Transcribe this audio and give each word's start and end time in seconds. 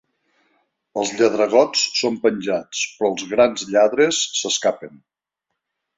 Els 1.01 1.11
lladregots 1.19 1.83
són 1.99 2.17
penjats, 2.25 2.81
però 2.95 3.13
els 3.13 3.27
grans 3.35 3.67
lladres 3.75 4.23
s'escapen. 4.41 5.01